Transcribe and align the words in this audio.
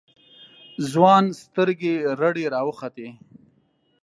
ځوان 0.91 1.23
سترگې 1.41 1.95
رډې 2.19 2.45
راوختې. 2.53 3.09